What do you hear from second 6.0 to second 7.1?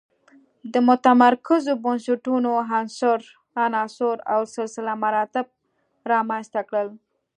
رامنځته کړل.